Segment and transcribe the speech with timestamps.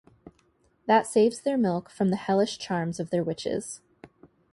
[0.87, 3.81] That saves their milk from the hellish charms of their witches.